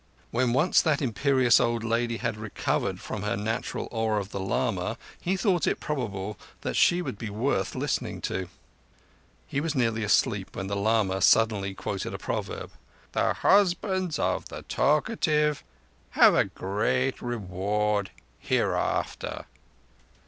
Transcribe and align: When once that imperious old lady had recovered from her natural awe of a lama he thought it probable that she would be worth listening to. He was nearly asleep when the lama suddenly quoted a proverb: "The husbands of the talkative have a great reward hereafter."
When 0.31 0.51
once 0.51 0.81
that 0.81 0.99
imperious 0.99 1.59
old 1.59 1.83
lady 1.83 2.17
had 2.17 2.35
recovered 2.35 2.99
from 2.99 3.21
her 3.21 3.37
natural 3.37 3.87
awe 3.91 4.13
of 4.15 4.33
a 4.33 4.39
lama 4.39 4.97
he 5.19 5.37
thought 5.37 5.67
it 5.67 5.79
probable 5.79 6.39
that 6.61 6.75
she 6.75 7.03
would 7.03 7.19
be 7.19 7.29
worth 7.29 7.75
listening 7.75 8.19
to. 8.21 8.49
He 9.45 9.61
was 9.61 9.75
nearly 9.75 10.03
asleep 10.03 10.55
when 10.55 10.65
the 10.65 10.75
lama 10.75 11.21
suddenly 11.21 11.75
quoted 11.75 12.15
a 12.15 12.17
proverb: 12.17 12.71
"The 13.11 13.33
husbands 13.35 14.17
of 14.17 14.49
the 14.49 14.63
talkative 14.63 15.63
have 16.17 16.33
a 16.33 16.45
great 16.45 17.21
reward 17.21 18.09
hereafter." 18.39 19.45